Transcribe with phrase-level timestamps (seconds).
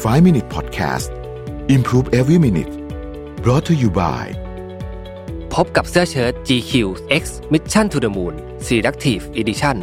[0.00, 1.10] 5 Minute Podcast
[1.68, 2.72] Improve Every Minute
[3.44, 4.24] brought to you by
[5.54, 6.72] พบกับเสื้อเชิ้ต GQ
[7.22, 8.34] X Mission to the Moon
[8.66, 9.76] Selective Edition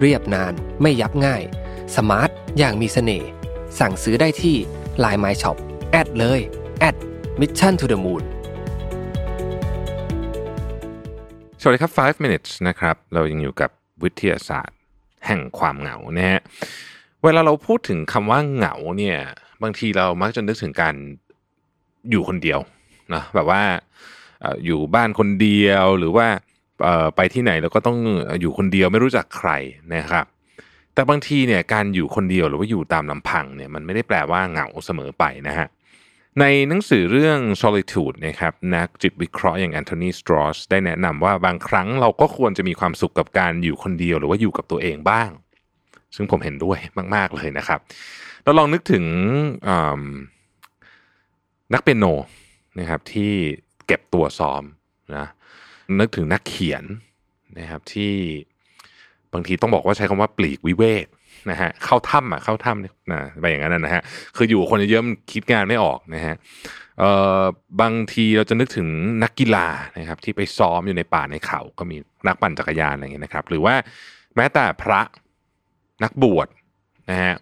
[0.00, 0.52] เรียบนาน
[0.82, 1.42] ไม่ยับง่าย
[1.96, 3.28] สมาร์ท อย่างมีเสน่ห์
[3.78, 4.56] สั่งซื้อได้ที่
[5.04, 5.56] Line My Shop
[5.90, 6.40] แอดเลย
[6.80, 6.96] แอด
[7.40, 8.22] Mission to the Moon
[11.60, 13.70] สวัสดีครับ 5 minutes นะครับ เรายังอยู่กับ
[14.02, 14.76] วิทยาศาสตร์
[15.26, 16.40] แห่งความเหงานะฮะ
[17.24, 19.18] เวลาเราพูดถึงคำว่าเหงาเนี่ย
[19.62, 20.94] บางทีเรามักจะนึกถึงการ
[22.10, 22.58] อยู่คนเดียว
[23.14, 23.62] นะแบบว่า
[24.64, 26.26] อยู่บ้านคนเดียวหรือว่า
[27.16, 27.98] ไปที่ไหนเราก็ต้อง
[28.40, 29.50] อยู่คนเดียวไม่รู้จักใคร
[29.94, 30.26] นะครับ
[30.94, 35.68] แต่บางทีเนี่ยการอยู่คนเดียวหรือว่าอยู่ตามลำพังเนี่ยมันไม่ได้แปลว่าเหงาเสมอไปนะฮะ
[36.40, 45.30] ในหนังสือเรื่อง solitude นะครับนักจิตวิเคราะห์อย่างแอนโทนีสตรอสได้แนะนำว่าบางครั้งเราก็ควรจะมีความสุขกับการอยู่คนเดียวหรือว่าอยู่กับตัวเองบ้าง
[46.16, 46.78] ซึ่งผมเห็นด้วย
[47.14, 47.80] มาก ๆ เลยนะครับ
[48.44, 49.04] เราลองนึกถึง
[51.74, 52.04] นักเปียโน
[52.80, 53.32] นะครับที่
[53.86, 54.62] เก็บตัวซ้อม
[55.16, 55.26] นะ
[56.00, 56.84] นึกถึงนักเขียน
[57.58, 58.14] นะครับที่
[59.32, 61.06] บางทีต้องบอกว่าใช้คำว่าปลีกวิเวก
[61.50, 64.02] นะฮะเข้าถ้ำอะเข้าถ้ำเนี่ยนะไปอย่างนั้นนะฮะ
[64.36, 66.34] คืออยู่คนเยอะๆมันคิดงานไม่ออกนะฮะ
[66.98, 67.42] เอ่อ
[67.80, 68.88] บางทีเราจะนึกถึง
[69.22, 69.68] นักกีฬา
[69.98, 71.96] นะครับที่ไปซ้อมอยู่ในป่าในเขาก็มี
[72.26, 73.74] นักปั่นจักรยานอะไรอย่างเงี้ยนะครับ หรือว่า
[74.36, 75.00] แม้แต่พระ
[76.04, 76.48] นักบวช
[77.10, 77.34] นะฮะ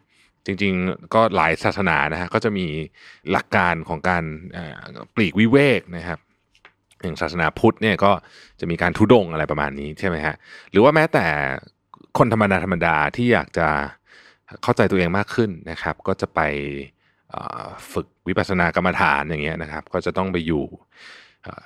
[0.47, 2.67] จริงๆก็หลายศาสนานะฮะก็จะมี
[3.31, 4.25] หลักการของการ
[5.15, 6.19] ปลีกวิเวกนะครับ
[7.03, 8.13] อย่างศาสนาพุทธเนี่ยก็
[8.61, 10.35] จะมีการทุดงอะไรประมาณนี้ใช่ไหมฮะ
[10.71, 11.27] หรือว่าแม้แต่
[12.19, 13.69] คนธรรมดาธรรมดาที่อยากจะ
[14.63, 16.41] เข้าใจตัวเองมากขึ้นนะครับ ก็จะไป
[17.93, 20.65] ฝึกวิปัสสนากรรมฐานอย่างเงี้ยนะครับ ก็จะต้องไปอยู่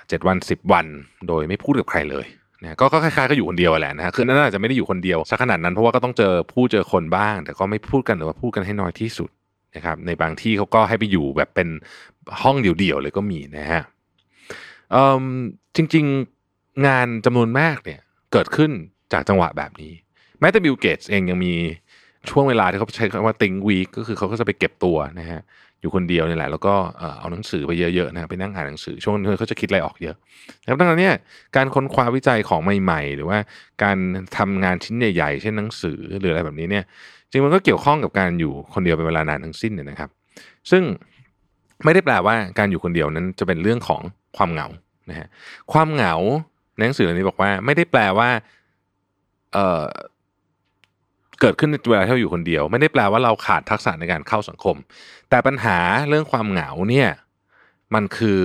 [0.08, 0.86] เจ็ดวันสิบวัน
[1.28, 2.26] โดยไม่พูดกับใครเลย
[2.62, 9.30] นะก็คล้ายๆก็อยู่คนเดียวแหละนะฮะคือนั่นอาจจะไม่ได้อยู่คนเดียวสักขนาดนั้นเพราะว่าก็ต้องเจอผู้เจอคนบ้าง แต่ก็ไม่พูดกันหรือว่าพูดกันให้น้อยที่สุด
[9.76, 11.68] นะครับในบางที่เขาก็ให้ไปอยู่แบบเป็น
[12.42, 13.82] ห้องเดี่ยวๆเลยก็มีนะฮะ
[15.76, 18.00] จริงๆงานจำนวนมากเนี่ย
[18.32, 18.70] เกิดขึ้น
[19.12, 19.92] จากจังหวะแบบนี้
[20.40, 21.54] แม้แต่บิลเกตส์เองยังมี
[22.30, 25.40] ช่วงเวลาที่เขาใช้คำว่า think week ก็คือเขาก็จะไปเก็บตัวนะฮะ
[25.80, 26.74] อยู่คนเดียวนี่แหละแล้วก็
[27.18, 30.16] เอาหนังสือไปเยอะๆนะครับไปนั่งอ่านหนังสือช่วงนั้นเขาจะคิดอะไรออกเยอะ
[30.62, 31.14] นะครับดังนั้นเนี่ย
[31.56, 33.38] การค้นคว้าวิจัยของใหม่ ๆ หรือว่า
[33.82, 33.96] การ
[34.36, 36.84] ทำงานชิ้นใหญ่ๆ เช่นหนังสือหรืออะไรแบบนี้เนี่ย
[37.30, 40.10] จริงมันก็เกี่ยวข้องกับการอยู่คนเดียวเป็นเวลานานทั้งสิ้นเนี่ยนะครับ
[40.70, 40.82] ซึ่ง
[41.84, 44.02] ไม่ได้แปลว่าการอยู่คนเดียวนั้นจะเป็นเรื่องของ
[44.36, 44.68] ความเหงา
[45.10, 45.28] นะฮะ
[45.72, 46.14] ความเหงา
[46.76, 48.28] ในหนังสือเล่มนี้บอกว่าไม่ได้แปลว่า
[49.52, 49.84] เอ่อ
[51.40, 54.76] เกิดขึ้นในเวลาที่เราอยู่คนเดียว ไม่ได้แปลว่าเราขาดทักษะในการเข้าสังคม
[55.30, 55.78] แต่ปัญหา
[56.08, 57.08] เรื่องความเหงาเนี่ย
[57.94, 58.42] มันคือ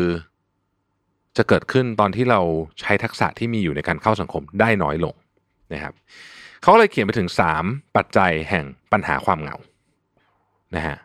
[1.37, 2.41] จะเกิดขึ้นตอนที่เรา
[2.79, 5.15] ใช้ทักษะที่มีอยู่ในการเข้าสังคมได้น้อยลง
[5.73, 5.93] นะครับ
[6.61, 7.63] เขาเลยเขียนไปถึงสาม
[7.95, 9.57] ปัจจัยแห่งปัญหาความเหงา
[10.75, 10.97] นะฮะ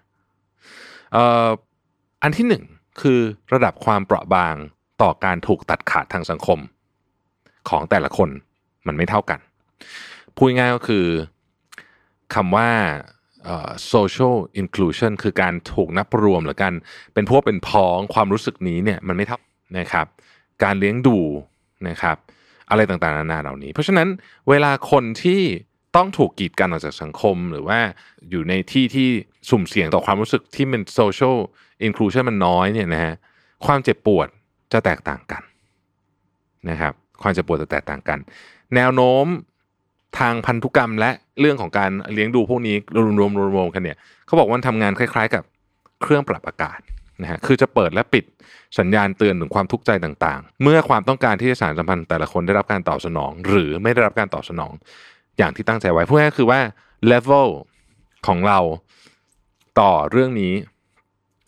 [2.23, 2.65] อันที่หนึ่ง
[3.01, 3.21] คือ
[3.53, 4.55] ระดับความเปราะบาง
[5.03, 6.59] ต่อการถูกตัดขาดทางสังคม
[7.69, 8.29] ของแต่ละคน
[8.87, 9.41] มันไม่เท่ากัน
[10.37, 11.05] พูดง่ายก็คือ
[12.35, 12.71] คำว่า
[13.93, 16.75] social inclusion คือการถูกนับรวมหรือการ
[17.15, 19.39] เป็นพวกเป็นพ้องความรู้สึกนี้เนี่ยมันไม่เท่า
[19.79, 20.07] นะครับ
[20.63, 21.19] การเลี้ยงดู
[21.89, 22.17] นะครับ
[22.71, 24.09] อะไรต่างๆนานาเหล่านี้ เพราะฉะนั้น
[24.49, 25.43] เวลาคนที่
[25.97, 27.81] ต้องถูกกีดกันออกจากสังคมหรือว่า
[28.31, 29.09] อยู่ในที่ที่
[29.51, 31.37] สุ่มเสี่ยงต่อความรู้สึกที่เป็น social
[31.87, 33.15] inclusion มันน้อยเนี่ยนะฮะ
[33.67, 34.29] ความเจ็บปวด
[34.73, 35.43] จะแตกต่างกัน
[36.71, 36.93] นะครับ
[37.23, 38.19] ความเจ็บปวดจะแตกต่างกัน
[38.75, 39.27] แนวโน้ม
[40.21, 41.11] ทางพันธุกรรม และ
[41.41, 42.77] เรื่องของการเลี้ยงดูพวกนี้
[43.21, 45.43] รวมๆรวมๆกันเนี่ยเขาบอกว่ามันทำงานคล้าย ๆ กับ
[46.03, 46.81] เครื่องปรับอากาศ
[47.23, 48.25] นะฮะคือจะเปิดและปิด
[48.79, 54.73] สัญญาณเตือนถึงความทุกข์ใจต่างๆ เมื่อความต้องการที่จะสารสัมพันธ์แต่ละคนได้รับการตอบสนอง หรือไม่ได้รับการตอบสนอง
[55.39, 56.61] อย่างที่ตั้งใจไว้พูดง่ายๆคือว่า
[57.13, 57.49] level
[58.27, 58.59] ของเรา
[59.81, 60.53] ต่อเรื่องนี้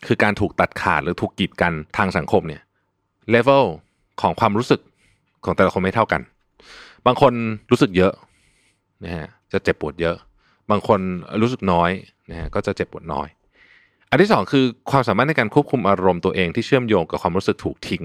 [0.06, 2.62] คือการถูกตัดขาดหรือถูกกีดกันทางสังคมเนี่ย
[3.34, 3.64] level
[4.20, 4.80] ของความรู้สึก
[5.44, 6.20] ของแต่ละคนไม่เท่ากัน
[7.06, 7.32] บางคน
[7.70, 8.12] รู้สึกเยอะ
[9.04, 10.16] นะฮะจะเจ็บปวดเยอะ
[10.70, 11.00] บางคน
[11.42, 11.90] รู้สึกน้อย
[12.30, 13.28] นะฮะก็จะเจ็บปวดน้อย
[14.10, 18.04] อันที่สองคือความสามารถในการควบคุมอารมณ์ตัวเองที่เชื่อมโยงกับความรู้สึกถูกทิ้ง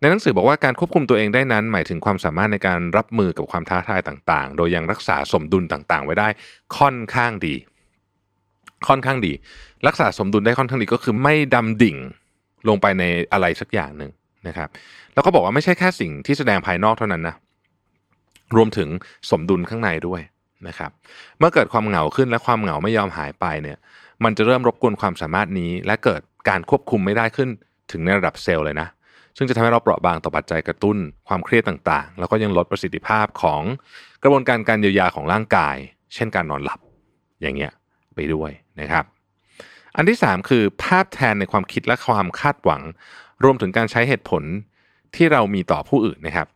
[0.00, 6.28] ในหนังสือบอกว่าการควบคุมตัวเองได้นั้น หมายถึงความสามารถในการรับมือกับความท้าทายต่างๆ โดยยังรักษาสมดุลต่างๆ ไว้ได้
[6.78, 7.54] ค่อนข้างดี
[8.88, 9.32] ค่อนข้างดี
[9.86, 11.96] รักษาสมดุลได้ค่อนข้างดีก็คือไม่ดำดิ่ง
[12.68, 14.10] ลงไปในอะไรสักอย่างหนึ่ง
[14.48, 14.68] นะครับ
[15.14, 17.34] แล้วก็บอกว่าไม่ใช่แค่สิ่งที่แสดงภายนอกเท่านั้นนะ
[18.56, 18.88] รวมถึง
[19.30, 20.20] สมดุลข้างในด้วย
[20.68, 20.90] นะครับ
[21.38, 23.78] เมื่อเกิดความเหงาขึ้นและความเหงาไม่ยอมหายไปเนี่ย
[24.24, 27.48] มันจะเริ่มรบกวนความสามารถนี้ และเกิดการควบคุมไม่ได้ขึ้น
[27.92, 28.88] ถึงในระดับเซลล์เลยนะ
[29.36, 30.96] ซึ่งจะทำให้เราเปราะบางต่อปัจจัยกระตุ้น
[31.28, 33.62] ความเครียดต่างๆ แล้วก็ยังลดประสิทธิภาพของ
[34.22, 35.76] กระบวนการการเยียวยาของร่างกาย
[36.14, 36.80] เช่นการนอนหลับ
[37.40, 37.72] อย่างเงี้ย
[38.14, 38.50] ไปด้วย
[38.80, 39.04] นะครับ
[39.96, 42.82] อันที่ 3 คือภาพแทนในความคิดและความคาดหวัง
[43.44, 44.42] รวมถึงการใช้เหตุผล
[45.16, 46.46] ที่เรามีต่อผู้อื่นนะครับ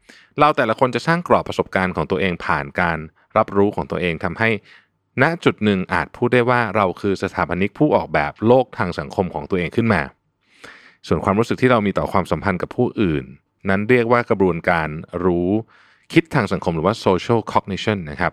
[0.40, 2.98] เราแต่ละคนจะสร้างกรอบประสบการณ์ของตัวเองผ่านการ
[3.36, 4.50] รับรู้ของตัวเองทำให้
[5.22, 10.02] ณจุดหนึ่งอาจพูดได้ว่าเราคือสถาปนิกผู้ออกแบบโลกทางสังคมของตัวเองขึ้นมา
[11.06, 13.24] ส่วนความรู้สึกที่เรามีต่อความสัมพันธ์กับผู้อื่น
[13.68, 14.88] นั้นเรียกว่ากระบวนการ
[15.24, 15.50] รู้
[16.12, 18.32] คิดทางสังคมหรือว่า social cognition นะครับ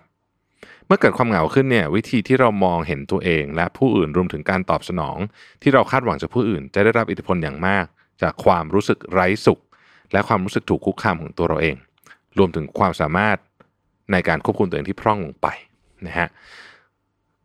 [0.87, 5.17] เมื่อเกิดความเหงาขึ้นเนี่ยวิธีที่เรามองเห็นตัวเอง และผู้อื่นรวมถึงการตอบสนอง
[5.61, 7.85] ที่เราคาดหวังจากผู้อื่น จะได้รับอิทธิพลอย่างมาก
[8.21, 9.61] จากความรู้สึกไร้สุข
[10.11, 11.75] และความรู้สึกถูกคุกคามของตัวเราเอง
[12.37, 13.37] รวมถึงความสามารถ
[14.11, 15.47] ในการควบคุมตัวเองที่พร่องลงไป
[16.05, 16.27] นะฮะ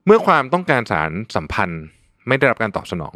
[0.07, 1.83] เมื่อความต้องการสารสัมพันธ์
[2.29, 3.15] ไม่ได้รับการตอบสนอง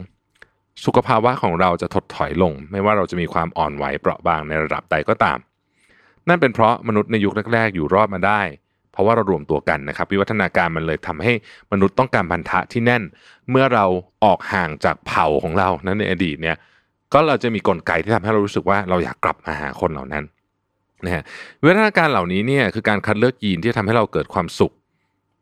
[0.85, 5.39] สุขภาวะของเราจะถดถอยลง ไม่ว่าเราจะมีความอ่อนไหวเปราะบางในระดับใดก็ตาม
[6.29, 8.41] นั่นเป็นเพราะมนุษย์ในยุคแรก ๆ อยู่รอดมาได้
[8.93, 11.33] เพราะว่าเรารวมตัวกันนะครับวิวัฒนาการมันเลยทำให้
[11.73, 13.03] มนุษย์ต้องการพันธะที่แน่น
[13.51, 13.85] เมื่อเรา
[14.25, 16.57] ออกห่างจากเผ่าของเรานั้นในอดีตเนี่ย
[17.13, 20.25] ก็เราจะมีกลไกที่ทำให้เรารู้สึกว่าเราอยากกลับมาหาคนเหล่านั้น
[21.05, 21.23] นะฮะ
[21.61, 24.73] วิวัฒนาการเหล่านี้เนี่ยคือการคัดเลือกยีนที่ทำให้เราเกิดความสุข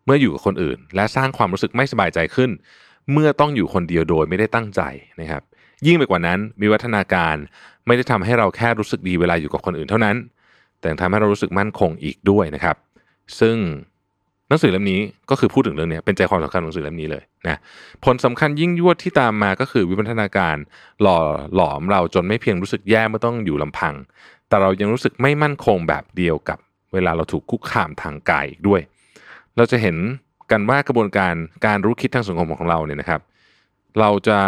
[0.04, 2.50] เมื่ออยู่กับคนอื่น และสร้างความรู้สึกไม่สบายใจขึ้น
[3.12, 4.80] เมื่อต้องอยู่คนเดียวโดยไม่ได้ตั้งใจ
[5.20, 5.42] นะครับ
[5.86, 7.36] ยิ่งไปกว่านั้นวิวัฒนาการ
[7.86, 10.16] ไม่ได้ทำให้เราแค่รู้สึกดีเวลาอยู่กับคนอื่นเท่านั้น
[10.80, 12.76] แต่ทำให้เรารู้สึกมั่นคงอีกด้วยนะครับ
[13.40, 13.56] ซึ่ง
[14.54, 17.58] นังสือเล่มนี้ก็คือพูดถึงเรื่องนี้เป็นใจความสำคัญของหนังสือเล่มนี้เลยนะ
[18.04, 20.56] ผลสำคัญยิ่งยวดที่ตามมาก็คือวิวัฒนาการ
[21.02, 21.18] หล่อ
[21.54, 23.94] หลอมเราจนไม่เพียงรู้สึกแย่เมื่อต้องอยู่ลำพัง
[24.48, 26.58] แต่เรายังรู้สึกไม่มั่นคงแบบเดียวกับ
[26.92, 28.80] เวลาเราถูกคุกคามทางกายอีกด้วย
[29.56, 29.96] เราจะเห็น
[30.50, 31.34] กันว่ากระบวนการ
[31.66, 33.20] การรู้คิดทางสังคมของเราเนี่ยนะครับ
[34.00, 34.38] เราจะ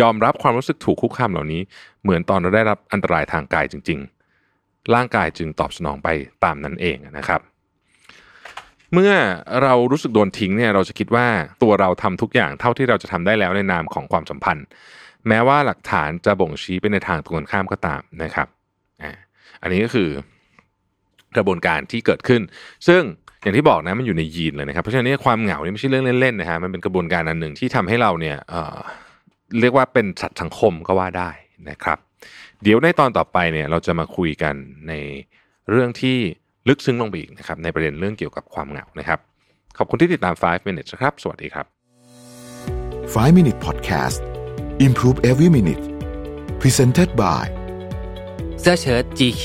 [0.00, 1.60] ยอมรับความรู้สึกถูกคุกคามเหล่านี้
[2.02, 3.98] เหมือนตอนเราได้รับอันตรายทางกายจริง
[4.46, 6.08] ๆ ร่างกายจึงตอบสนองไป
[6.44, 7.40] ตามนั้นเองนะครับ
[8.94, 9.12] เมื่อ
[9.62, 11.26] เรารู้สึกโดนทิ้งเนี่ยเราจะคิดว่า
[11.62, 14.66] ตัวเราทำทุกอย่างเท่าที่เราจะทำได้แล้วในนามของความสัมพันธ์
[15.28, 18.48] แม้ว่าหลักฐานจะบ่งชี้ไปในทางตรงกันข้ามก็ตามนะครับ
[19.62, 20.08] อันนี้ก็คือ
[21.36, 22.42] กระบวนการที่เกิดขึ้น
[22.88, 23.02] ซึ่ง
[23.42, 31.30] อย่างที่บอกนะมันอยู่ในยีนเลยนะครับเพราะฉะนั้นความเหงานี่ไม่ใช่เรื่องเล่นๆนะฮะมันเป็นกระบวนการอันหนึ่งที่ทำให้เราเนี่ยเเรียกว่าเป็นสัตว์สังคมก็ว่าได้
[31.70, 31.98] นะครับ
[32.62, 34.54] เดี๋ยวในตอนต่อไปเนี่ยเราจะมาคุยกัน
[34.88, 34.92] ใน
[35.70, 36.18] เรื่องที่
[36.68, 39.18] ลึกซึ้งลงไปอีกนะครับในประเด็นเรื่องเกี่ยวกับความเหงานะครับ
[39.78, 41.66] ขอบคุณที่ติดตาม 5 minutes นะครับ สวัสดีครับ
[43.14, 44.18] 5 Minute Podcast
[44.86, 45.84] Improve Every Minute
[46.60, 47.44] Presented by
[48.60, 49.42] เสื้อเชิ้ต GQ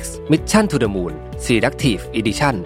[0.00, 0.02] X
[0.32, 1.12] Mission to the Moon
[1.44, 2.56] Selective Edition